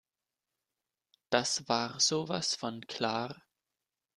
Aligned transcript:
Das 1.29 1.69
war 1.69 1.99
sowas 1.99 2.55
von 2.55 2.81
klar. 2.87 3.43